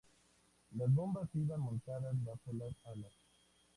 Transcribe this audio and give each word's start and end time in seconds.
Las 0.71 0.91
bombas 0.91 1.29
iban 1.35 1.59
montadas 1.59 2.15
bajo 2.23 2.51
las 2.53 2.73
alas. 2.85 3.13